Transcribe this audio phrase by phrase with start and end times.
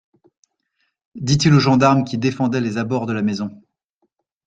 [1.13, 3.61] Dit-il au gendarme qui défendait les abords de la maison.